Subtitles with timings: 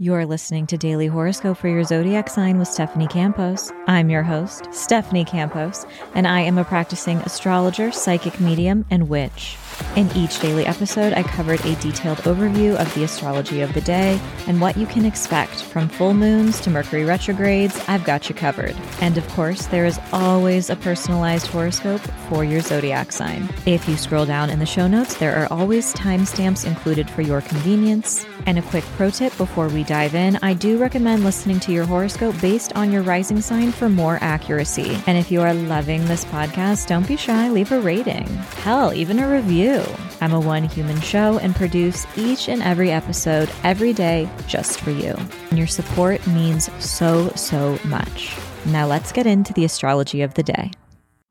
[0.00, 3.72] You're listening to Daily Horoscope for your zodiac sign with Stephanie Campos.
[3.88, 9.56] I'm your host, Stephanie Campos, and I am a practicing astrologer, psychic medium, and witch.
[9.96, 14.20] In each daily episode, I covered a detailed overview of the astrology of the day
[14.46, 17.80] and what you can expect from full moons to Mercury retrogrades.
[17.88, 18.76] I've got you covered.
[19.00, 23.48] And of course, there is always a personalized horoscope for your zodiac sign.
[23.66, 27.40] If you scroll down in the show notes, there are always timestamps included for your
[27.40, 28.26] convenience.
[28.46, 31.86] And a quick pro tip before we dive in I do recommend listening to your
[31.86, 34.98] horoscope based on your rising sign for more accuracy.
[35.06, 38.26] And if you are loving this podcast, don't be shy, leave a rating.
[38.62, 39.82] Hell, even a review.
[40.20, 44.90] I'm a one human show and produce each and every episode every day just for
[44.90, 45.16] you.
[45.48, 48.36] And your support means so, so much.
[48.66, 50.70] Now let's get into the astrology of the day.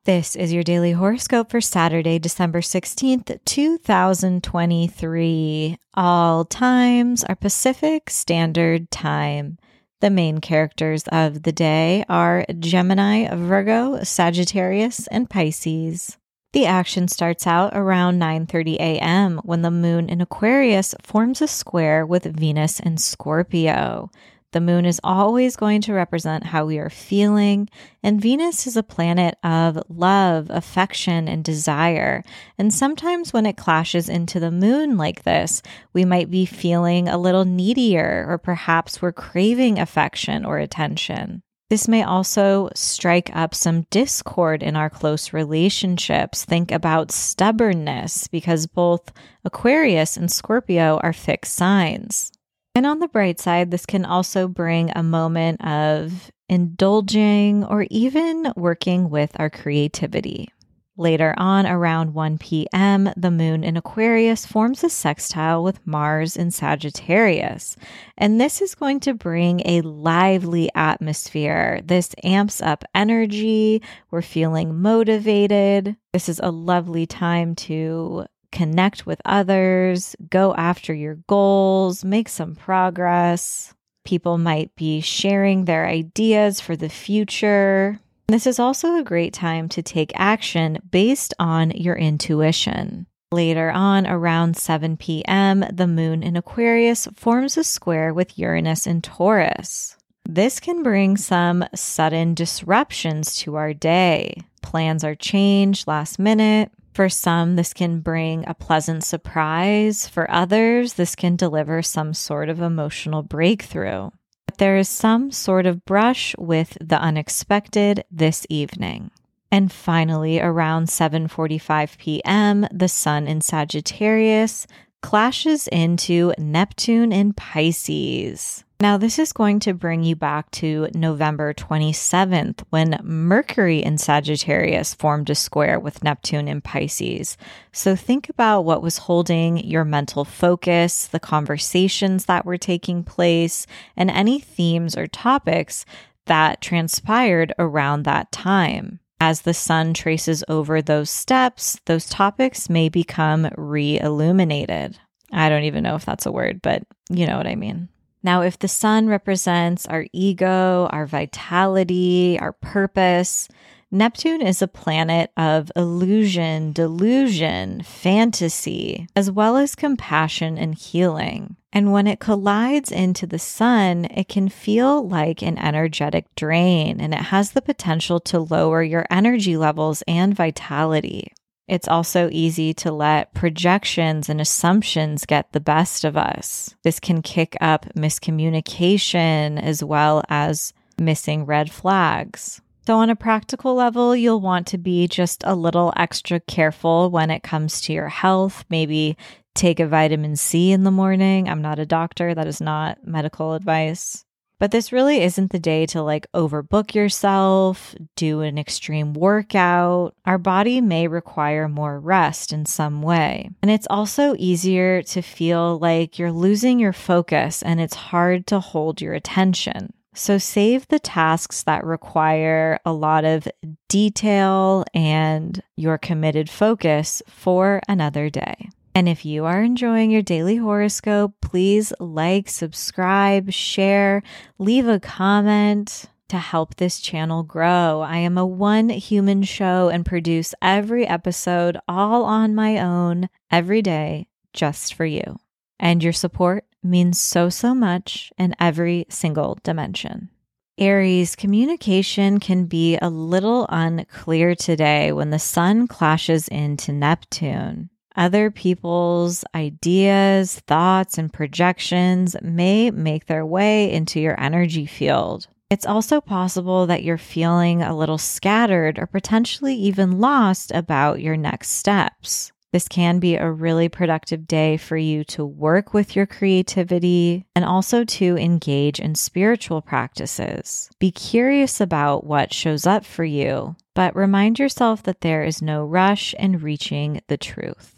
[0.07, 5.77] This is your daily horoscope for Saturday, December 16th, 2023.
[5.95, 9.57] All times are Pacific Standard Time.
[9.99, 16.17] The main characters of the day are Gemini, Virgo, Sagittarius, and Pisces.
[16.53, 19.41] The action starts out around 9:30 a.m.
[19.43, 24.09] when the moon in Aquarius forms a square with Venus in Scorpio.
[24.53, 27.69] The moon is always going to represent how we are feeling,
[28.01, 32.23] and Venus is a planet of love, affection, and desire.
[32.57, 37.17] And sometimes when it clashes into the moon like this, we might be feeling a
[37.17, 41.43] little needier, or perhaps we're craving affection or attention.
[41.69, 46.45] This may also strike up some discord in our close relationships.
[46.45, 49.11] Think about stubbornness because both
[49.43, 52.31] Aquarius and Scorpio are fixed signs.
[52.77, 58.53] And on the bright side, this can also bring a moment of indulging or even
[58.55, 60.49] working with our creativity.
[60.95, 66.51] Later on, around 1 p.m., the moon in Aquarius forms a sextile with Mars in
[66.51, 67.77] Sagittarius.
[68.15, 71.81] And this is going to bring a lively atmosphere.
[71.83, 73.81] This amps up energy.
[74.11, 75.97] We're feeling motivated.
[76.13, 82.55] This is a lovely time to connect with others, go after your goals, make some
[82.55, 83.73] progress.
[84.05, 87.99] People might be sharing their ideas for the future.
[88.27, 93.07] This is also a great time to take action based on your intuition.
[93.31, 99.01] Later on, around 7 p.m., the moon in Aquarius forms a square with Uranus in
[99.01, 99.97] Taurus.
[100.27, 104.43] This can bring some sudden disruptions to our day.
[104.61, 106.71] Plans are changed last minute.
[106.97, 110.07] For some, this can bring a pleasant surprise.
[110.07, 114.09] For others, this can deliver some sort of emotional breakthrough.
[114.47, 119.11] But there is some sort of brush with the unexpected this evening.
[119.51, 124.65] And finally, around 7:45 p.m., the sun in Sagittarius
[125.03, 128.63] clashes into Neptune in Pisces.
[128.79, 134.93] Now, this is going to bring you back to November 27th when Mercury in Sagittarius
[134.93, 137.37] formed a square with Neptune in Pisces.
[137.71, 143.65] So think about what was holding your mental focus, the conversations that were taking place,
[143.95, 145.83] and any themes or topics
[146.27, 148.99] that transpired around that time.
[149.19, 154.99] As the sun traces over those steps, those topics may become re illuminated.
[155.33, 157.89] I don't even know if that's a word, but you know what I mean.
[158.23, 163.47] Now, if the sun represents our ego, our vitality, our purpose,
[163.89, 171.55] Neptune is a planet of illusion, delusion, fantasy, as well as compassion and healing.
[171.71, 177.13] And when it collides into the sun, it can feel like an energetic drain and
[177.13, 181.31] it has the potential to lower your energy levels and vitality.
[181.67, 186.73] It's also easy to let projections and assumptions get the best of us.
[186.83, 192.61] This can kick up miscommunication as well as missing red flags.
[192.85, 197.29] So, on a practical level, you'll want to be just a little extra careful when
[197.29, 198.63] it comes to your health.
[198.69, 199.17] Maybe
[199.55, 201.49] take a vitamin C in the morning.
[201.49, 204.23] I'm not a doctor, that is not medical advice.
[204.59, 210.15] But this really isn't the day to like overbook yourself, do an extreme workout.
[210.25, 213.49] Our body may require more rest in some way.
[213.61, 218.59] And it's also easier to feel like you're losing your focus and it's hard to
[218.59, 219.93] hold your attention.
[220.15, 223.47] So save the tasks that require a lot of
[223.87, 228.69] detail and your committed focus for another day.
[228.95, 234.21] And if you are enjoying your daily horoscope, please like, subscribe, share,
[234.59, 238.01] leave a comment to help this channel grow.
[238.01, 243.81] I am a one human show and produce every episode all on my own every
[243.81, 245.39] day just for you.
[245.79, 250.29] And your support means so, so much in every single dimension.
[250.77, 257.89] Aries, communication can be a little unclear today when the sun clashes into Neptune.
[258.17, 265.47] Other people's ideas, thoughts, and projections may make their way into your energy field.
[265.69, 271.37] It's also possible that you're feeling a little scattered or potentially even lost about your
[271.37, 272.51] next steps.
[272.73, 277.63] This can be a really productive day for you to work with your creativity and
[277.63, 280.89] also to engage in spiritual practices.
[280.99, 285.83] Be curious about what shows up for you, but remind yourself that there is no
[285.83, 287.96] rush in reaching the truth.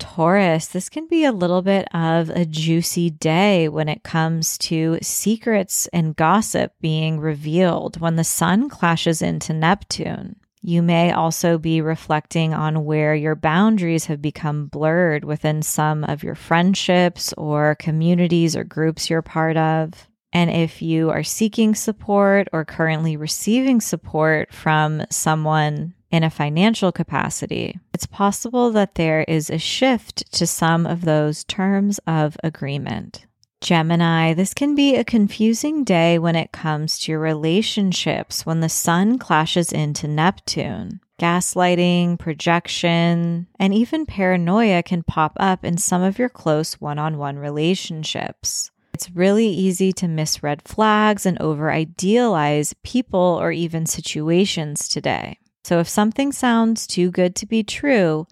[0.00, 4.98] Taurus, this can be a little bit of a juicy day when it comes to
[5.02, 10.36] secrets and gossip being revealed when the sun clashes into Neptune.
[10.62, 16.22] You may also be reflecting on where your boundaries have become blurred within some of
[16.22, 20.08] your friendships or communities or groups you're part of.
[20.32, 26.92] And if you are seeking support or currently receiving support from someone in a financial
[26.92, 33.26] capacity, it's possible that there is a shift to some of those terms of agreement.
[33.60, 38.70] Gemini, this can be a confusing day when it comes to your relationships when the
[38.70, 41.00] sun clashes into Neptune.
[41.18, 47.18] Gaslighting, projection, and even paranoia can pop up in some of your close one on
[47.18, 48.70] one relationships.
[48.94, 55.38] It's really easy to miss red flags and over idealize people or even situations today.
[55.64, 58.26] So if something sounds too good to be true,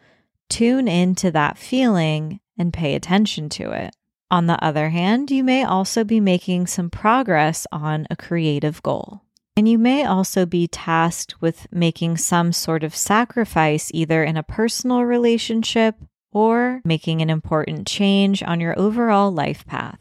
[0.49, 3.95] tune into that feeling and pay attention to it.
[4.31, 9.23] On the other hand, you may also be making some progress on a creative goal.
[9.57, 14.43] And you may also be tasked with making some sort of sacrifice either in a
[14.43, 15.97] personal relationship
[16.31, 19.99] or making an important change on your overall life path.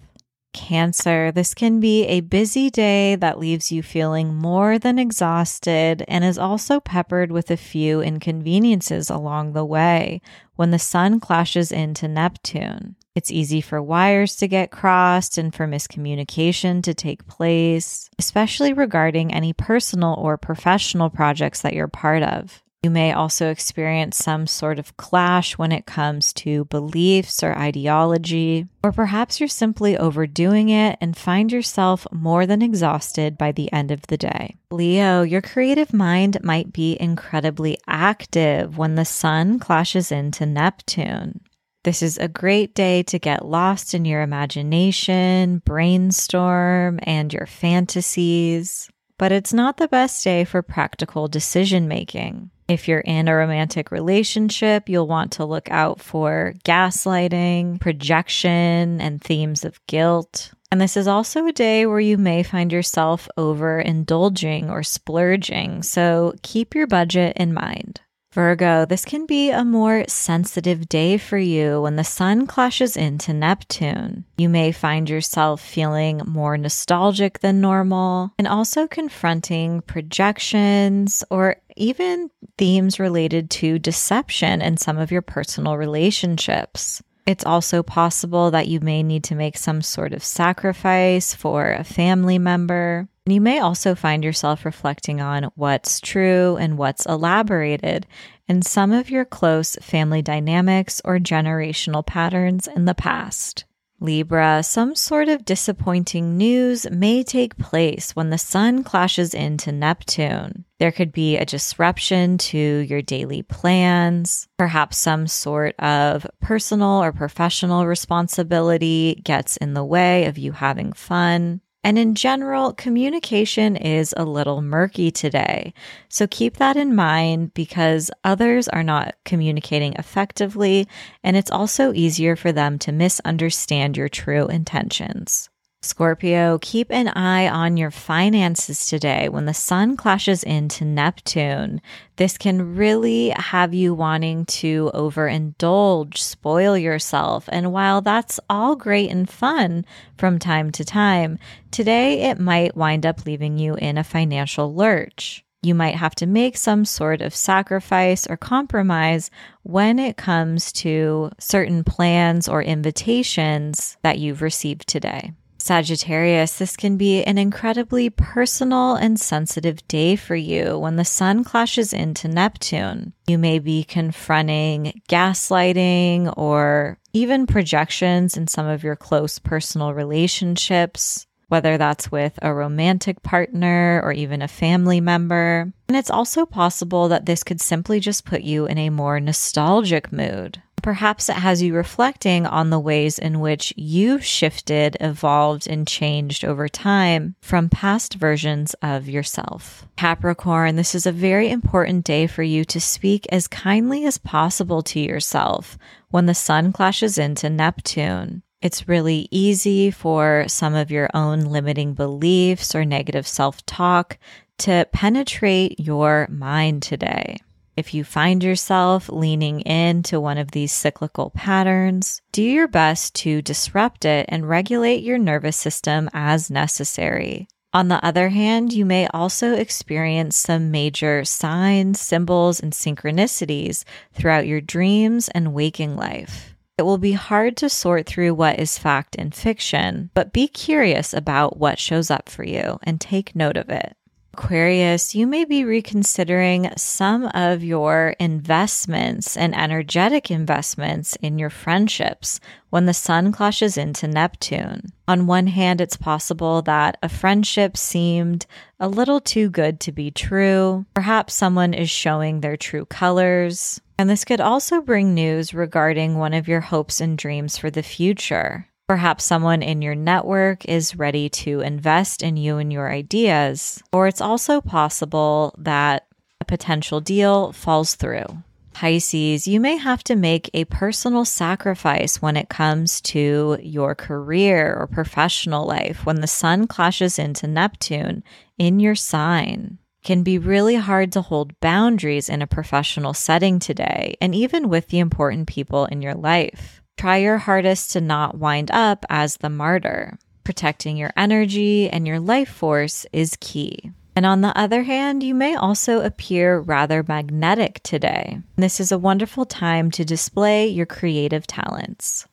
[0.58, 6.26] Cancer, this can be a busy day that leaves you feeling more than exhausted and
[6.26, 10.20] is also peppered with a few inconveniences along the way
[10.56, 12.96] when the sun clashes into Neptune.
[13.14, 19.32] It's easy for wires to get crossed and for miscommunication to take place, especially regarding
[19.32, 22.64] any personal or professional projects that you're part of.
[22.88, 28.70] You may also experience some sort of clash when it comes to beliefs or ideology,
[28.82, 33.92] or perhaps you're simply overdoing it and find yourself more than exhausted by the end
[33.92, 34.56] of the day.
[34.72, 41.42] Leo, your creative mind might be incredibly active when the sun clashes into Neptune.
[41.84, 48.90] This is a great day to get lost in your imagination, brainstorm, and your fantasies.
[49.18, 52.52] But it's not the best day for practical decision making.
[52.68, 59.22] If you're in a romantic relationship, you'll want to look out for gaslighting, projection, and
[59.22, 60.52] themes of guilt.
[60.70, 66.34] And this is also a day where you may find yourself overindulging or splurging, so
[66.42, 68.02] keep your budget in mind.
[68.38, 73.34] Virgo, this can be a more sensitive day for you when the sun clashes into
[73.34, 74.26] Neptune.
[74.38, 82.30] You may find yourself feeling more nostalgic than normal and also confronting projections or even
[82.60, 87.02] themes related to deception in some of your personal relationships.
[87.28, 91.84] It's also possible that you may need to make some sort of sacrifice for a
[91.84, 93.10] family member.
[93.26, 98.08] And you may also find yourself reflecting on what's true and what's elaborated
[98.48, 103.66] in some of your close family dynamics or generational patterns in the past.
[104.00, 110.66] Libra, some sort of disappointing news may take place when the sun clashes into Neptune.
[110.80, 114.48] There could be a disruption to your daily plans.
[114.58, 120.94] Perhaps some sort of personal or professional responsibility gets in the way of you having
[120.94, 121.62] fun.
[121.88, 125.74] And in general, communication is a little murky today.
[126.10, 130.86] So keep that in mind because others are not communicating effectively,
[131.24, 135.50] and it's also easier for them to misunderstand your true intentions.
[135.88, 141.82] Scorpio, keep an eye on your finances today when the sun clashes into Neptune.
[142.18, 147.48] This can really have you wanting to overindulge, spoil yourself.
[147.52, 149.86] And while that's all great and fun
[150.18, 151.40] from time to time,
[151.72, 155.44] today it might wind up leaving you in a financial lurch.
[155.64, 159.32] You might have to make some sort of sacrifice or compromise
[159.64, 165.34] when it comes to certain plans or invitations that you've received today.
[165.58, 171.44] Sagittarius, this can be an incredibly personal and sensitive day for you when the sun
[171.44, 173.14] clashes into Neptune.
[173.28, 181.26] You may be confronting gaslighting or even projections in some of your close personal relationships,
[181.48, 185.72] whether that's with a romantic partner or even a family member.
[185.88, 190.12] And it's also possible that this could simply just put you in a more nostalgic
[190.12, 190.62] mood.
[190.88, 196.46] Perhaps it has you reflecting on the ways in which you've shifted, evolved, and changed
[196.46, 199.86] over time from past versions of yourself.
[199.98, 204.82] Capricorn, this is a very important day for you to speak as kindly as possible
[204.84, 205.78] to yourself
[206.10, 208.42] when the sun clashes into Neptune.
[208.62, 214.18] It's really easy for some of your own limiting beliefs or negative self talk
[214.60, 217.40] to penetrate your mind today.
[217.78, 223.44] If you find yourself leaning into one of these cyclical patterns, do your best to
[223.44, 227.48] disrupt it and regulate your nervous system as necessary.
[227.74, 234.48] On the other hand, you may also experience some major signs, symbols, and synchronicities throughout
[234.48, 236.56] your dreams and waking life.
[236.80, 241.14] It will be hard to sort through what is fact and fiction, but be curious
[241.14, 243.97] about what shows up for you and take note of it.
[244.38, 252.40] Aquarius, you may be reconsidering some of your investments and energetic investments in your friendships
[252.70, 254.94] when the sun clashes into Neptune.
[255.08, 258.46] On one hand, it's possible that a friendship seemed
[258.80, 260.86] a little too good to be true.
[260.94, 263.82] Perhaps someone is showing their true colors.
[263.98, 267.82] And this could also bring news regarding one of your hopes and dreams for the
[267.82, 268.68] future.
[268.88, 274.08] Perhaps someone in your network is ready to invest in you and your ideas, or
[274.08, 276.08] it's also possible that
[276.40, 278.26] a potential deal falls through.
[278.72, 284.74] Pisces, you may have to make a personal sacrifice when it comes to your career
[284.74, 288.24] or professional life when the sun clashes into Neptune
[288.58, 294.16] in your sign can be really hard to hold boundaries in a professional setting today,
[294.22, 296.82] and even with the important people in your life.
[296.98, 300.18] Try your hardest to not wind up as the martyr.
[300.44, 303.92] Protecting your energy and your life force is key.
[304.16, 308.40] And on the other hand, you may also appear rather magnetic today.
[308.56, 312.26] This is a wonderful time to display your creative talents.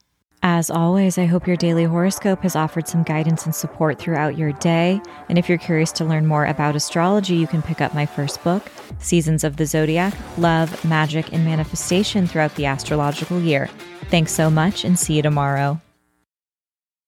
[0.43, 4.53] As always, I hope your daily horoscope has offered some guidance and support throughout your
[4.53, 5.01] day.
[5.29, 8.43] And if you're curious to learn more about astrology, you can pick up my first
[8.43, 13.69] book, Seasons of the Zodiac Love, Magic, and Manifestation throughout the astrological year.
[14.11, 15.81] Thanks so much and see you tomorrow.